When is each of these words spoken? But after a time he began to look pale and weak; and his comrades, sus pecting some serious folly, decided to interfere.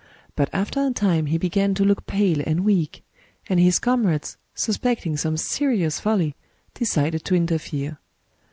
But 0.35 0.49
after 0.51 0.83
a 0.83 0.89
time 0.89 1.27
he 1.27 1.37
began 1.37 1.75
to 1.75 1.85
look 1.85 2.07
pale 2.07 2.41
and 2.47 2.65
weak; 2.65 3.03
and 3.47 3.59
his 3.59 3.77
comrades, 3.77 4.35
sus 4.55 4.77
pecting 4.79 5.15
some 5.15 5.37
serious 5.37 5.99
folly, 5.99 6.35
decided 6.73 7.23
to 7.25 7.35
interfere. 7.35 7.99